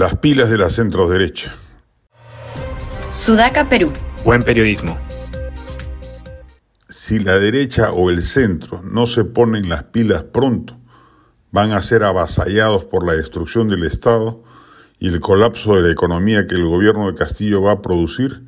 Las 0.00 0.16
pilas 0.16 0.48
de 0.48 0.56
la 0.56 0.70
centro 0.70 1.10
derecha. 1.10 1.54
Sudaca, 3.12 3.68
Perú. 3.68 3.92
Buen 4.24 4.42
periodismo. 4.42 4.98
Si 6.88 7.18
la 7.18 7.38
derecha 7.38 7.92
o 7.92 8.08
el 8.08 8.22
centro 8.22 8.80
no 8.82 9.04
se 9.04 9.24
ponen 9.24 9.68
las 9.68 9.82
pilas 9.82 10.22
pronto, 10.22 10.78
van 11.50 11.72
a 11.72 11.82
ser 11.82 12.02
avasallados 12.02 12.86
por 12.86 13.06
la 13.06 13.12
destrucción 13.12 13.68
del 13.68 13.84
Estado 13.84 14.42
y 14.98 15.08
el 15.08 15.20
colapso 15.20 15.74
de 15.74 15.82
la 15.82 15.90
economía 15.92 16.46
que 16.46 16.54
el 16.54 16.64
gobierno 16.64 17.06
de 17.08 17.18
Castillo 17.18 17.60
va 17.60 17.72
a 17.72 17.82
producir 17.82 18.46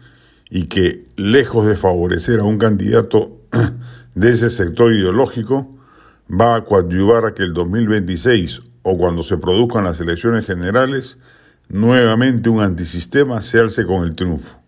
y 0.48 0.68
que, 0.68 1.04
lejos 1.16 1.66
de 1.66 1.76
favorecer 1.76 2.40
a 2.40 2.44
un 2.44 2.56
candidato 2.56 3.42
de 4.14 4.32
ese 4.32 4.48
sector 4.48 4.90
ideológico, 4.90 5.76
va 6.30 6.56
a 6.56 6.64
coadyuvar 6.64 7.26
a 7.26 7.34
que 7.34 7.42
el 7.42 7.52
2026 7.52 8.62
o 8.80 8.96
cuando 8.96 9.22
se 9.22 9.36
produzcan 9.36 9.84
las 9.84 10.00
elecciones 10.00 10.46
generales, 10.46 11.18
nuevamente 11.72 12.50
un 12.50 12.60
antisistema 12.60 13.40
se 13.40 13.58
alce 13.58 13.86
con 13.86 14.04
el 14.04 14.14
triunfo. 14.14 14.60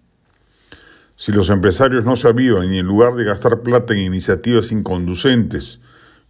Si 1.16 1.32
los 1.32 1.50
empresarios 1.50 2.04
no 2.04 2.16
se 2.16 2.28
avivan 2.28 2.72
y 2.72 2.78
en 2.78 2.86
lugar 2.86 3.14
de 3.14 3.24
gastar 3.24 3.60
plata 3.60 3.92
en 3.92 4.00
iniciativas 4.00 4.72
inconducentes, 4.72 5.80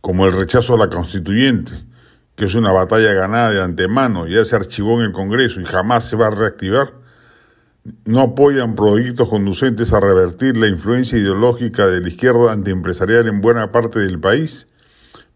como 0.00 0.26
el 0.26 0.32
rechazo 0.32 0.74
a 0.74 0.78
la 0.78 0.90
constituyente, 0.90 1.72
que 2.34 2.46
es 2.46 2.56
una 2.56 2.72
batalla 2.72 3.12
ganada 3.12 3.50
de 3.50 3.62
antemano, 3.62 4.26
ya 4.26 4.44
se 4.44 4.56
archivó 4.56 5.00
en 5.00 5.06
el 5.06 5.12
Congreso 5.12 5.60
y 5.60 5.64
jamás 5.64 6.08
se 6.08 6.16
va 6.16 6.26
a 6.26 6.30
reactivar, 6.30 6.92
no 8.04 8.20
apoyan 8.20 8.74
proyectos 8.74 9.28
conducentes 9.28 9.92
a 9.92 10.00
revertir 10.00 10.56
la 10.56 10.66
influencia 10.66 11.16
ideológica 11.16 11.86
de 11.86 12.00
la 12.00 12.08
izquierda 12.08 12.52
antiempresarial 12.52 13.28
en 13.28 13.40
buena 13.40 13.70
parte 13.70 14.00
del 14.00 14.18
país, 14.18 14.66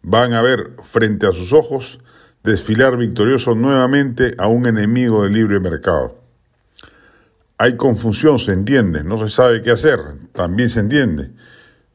van 0.03 0.33
a 0.33 0.43
ver 0.43 0.73
frente 0.83 1.29
a 1.29 1.33
sus 1.33 1.53
ojos 1.53 2.01
desfilar 2.49 2.97
victorioso 2.97 3.55
nuevamente 3.55 4.35
a 4.39 4.47
un 4.47 4.67
enemigo 4.67 5.23
del 5.23 5.35
libre 5.35 5.61
mercado. 5.61 6.19
Hay 7.59 7.77
confusión, 7.77 8.39
se 8.39 8.53
entiende, 8.53 9.05
no 9.05 9.19
se 9.19 9.29
sabe 9.29 9.61
qué 9.63 9.71
hacer, 9.71 9.99
también 10.33 10.71
se 10.71 10.81
entiende, 10.81 11.31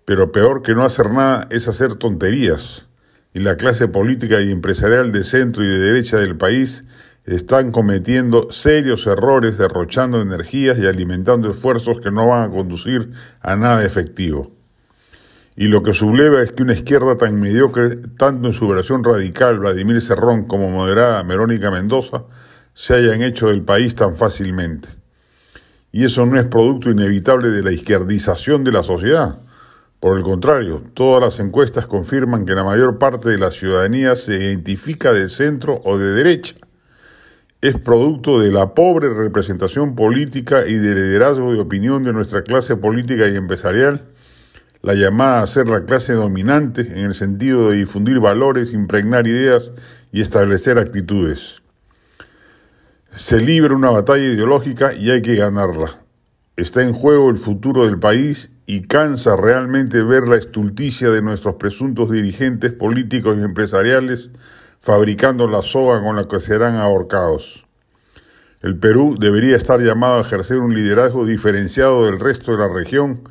pero 0.06 0.32
peor 0.32 0.62
que 0.62 0.76
no 0.76 0.84
hacer 0.84 1.10
nada 1.12 1.48
es 1.50 1.68
hacer 1.68 1.96
tonterías, 1.96 2.86
y 3.34 3.40
la 3.40 3.58
clase 3.58 3.88
política 3.88 4.42
y 4.42 4.52
empresarial 4.52 5.12
de 5.12 5.24
centro 5.24 5.64
y 5.64 5.68
de 5.68 5.80
derecha 5.80 6.18
del 6.18 6.38
país 6.38 6.84
están 7.26 7.72
cometiendo 7.72 8.52
serios 8.52 9.08
errores, 9.08 9.58
derrochando 9.58 10.22
energías 10.22 10.78
y 10.78 10.86
alimentando 10.86 11.50
esfuerzos 11.50 12.00
que 12.00 12.12
no 12.12 12.28
van 12.28 12.52
a 12.52 12.54
conducir 12.54 13.12
a 13.42 13.56
nada 13.56 13.84
efectivo. 13.84 14.52
Y 15.56 15.68
lo 15.68 15.84
que 15.84 15.94
subleva 15.94 16.42
es 16.42 16.52
que 16.52 16.64
una 16.64 16.74
izquierda 16.74 17.18
tan 17.18 17.40
mediocre, 17.40 17.98
tanto 18.18 18.48
en 18.48 18.54
su 18.54 18.68
versión 18.68 19.04
radical, 19.04 19.60
Vladimir 19.60 20.02
Cerrón, 20.02 20.46
como 20.46 20.70
moderada, 20.70 21.22
Verónica 21.24 21.70
Mendoza, 21.70 22.24
se 22.74 22.96
hayan 22.96 23.22
hecho 23.22 23.50
del 23.50 23.62
país 23.62 23.94
tan 23.94 24.16
fácilmente. 24.16 24.90
Y 25.92 26.06
eso 26.06 26.26
no 26.26 26.40
es 26.40 26.46
producto 26.46 26.90
inevitable 26.90 27.50
de 27.50 27.62
la 27.62 27.72
izquierdización 27.72 28.64
de 28.64 28.72
la 28.72 28.82
sociedad. 28.82 29.42
Por 30.00 30.18
el 30.18 30.24
contrario, 30.24 30.82
todas 30.96 31.22
las 31.22 31.40
encuestas 31.40 31.86
confirman 31.86 32.46
que 32.46 32.56
la 32.56 32.64
mayor 32.64 32.98
parte 32.98 33.30
de 33.30 33.38
la 33.38 33.52
ciudadanía 33.52 34.16
se 34.16 34.36
identifica 34.36 35.14
de 35.14 35.30
centro 35.30 35.80
o 35.86 36.00
de 36.00 36.12
derecha. 36.14 36.56
Es 37.62 37.78
producto 37.78 38.40
de 38.40 38.52
la 38.52 38.74
pobre 38.74 39.14
representación 39.14 39.96
política 39.96 40.68
y 40.68 40.74
de 40.74 40.96
liderazgo 40.96 41.54
de 41.54 41.60
opinión 41.60 42.04
de 42.04 42.12
nuestra 42.12 42.42
clase 42.42 42.76
política 42.76 43.28
y 43.28 43.36
empresarial 43.36 44.13
la 44.84 44.96
llamada 44.96 45.42
a 45.42 45.48
ser 45.48 45.70
la 45.70 45.86
clase 45.86 46.12
dominante 46.12 46.82
en 46.82 47.06
el 47.06 47.14
sentido 47.14 47.70
de 47.70 47.78
difundir 47.78 48.20
valores, 48.20 48.74
impregnar 48.74 49.26
ideas 49.28 49.72
y 50.12 50.22
establecer 50.22 50.78
actitudes. 50.78 51.62
Se 53.10 53.40
libra 53.40 53.76
una 53.76 53.92
batalla 53.92 54.26
ideológica 54.26 54.94
y 54.94 55.10
hay 55.10 55.22
que 55.22 55.36
ganarla. 55.36 56.02
Está 56.58 56.84
en 56.84 56.92
juego 56.92 57.30
el 57.30 57.38
futuro 57.38 57.86
del 57.86 57.98
país 57.98 58.52
y 58.66 58.82
cansa 58.82 59.38
realmente 59.38 60.04
ver 60.04 60.28
la 60.28 60.36
estulticia 60.36 61.10
de 61.12 61.22
nuestros 61.22 61.56
presuntos 61.56 62.12
dirigentes 62.12 62.74
políticos 62.74 63.38
y 63.40 63.42
empresariales 63.42 64.32
fabricando 64.82 65.48
la 65.48 65.64
soga 65.64 66.02
con 66.02 66.18
la 66.18 66.28
que 66.28 66.42
serán 66.42 66.76
ahorcados. 66.76 67.66
El 68.62 68.78
Perú 68.78 69.16
debería 69.18 69.56
estar 69.56 69.80
llamado 69.80 70.18
a 70.18 70.22
ejercer 70.22 70.58
un 70.58 70.76
liderazgo 70.76 71.26
diferenciado 71.26 72.06
del 72.06 72.20
resto 72.20 72.52
de 72.52 72.58
la 72.58 72.68
región 72.68 73.24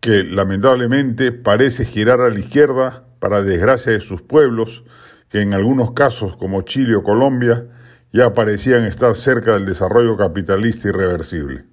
que 0.00 0.24
lamentablemente 0.24 1.32
parece 1.32 1.84
girar 1.84 2.20
a 2.20 2.30
la 2.30 2.38
izquierda 2.38 3.04
para 3.18 3.42
desgracia 3.42 3.92
de 3.92 4.00
sus 4.00 4.22
pueblos, 4.22 4.84
que 5.28 5.40
en 5.40 5.54
algunos 5.54 5.92
casos, 5.92 6.36
como 6.36 6.62
Chile 6.62 6.94
o 6.94 7.02
Colombia, 7.02 7.66
ya 8.12 8.32
parecían 8.32 8.84
estar 8.84 9.14
cerca 9.16 9.54
del 9.54 9.66
desarrollo 9.66 10.16
capitalista 10.16 10.88
irreversible. 10.88 11.64